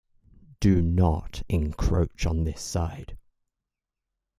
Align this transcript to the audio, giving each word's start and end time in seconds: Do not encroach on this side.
Do 0.59 0.81
not 0.81 1.43
encroach 1.47 2.25
on 2.25 2.43
this 2.43 2.59
side. 2.59 3.19